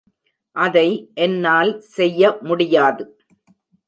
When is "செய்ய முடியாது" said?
1.89-3.03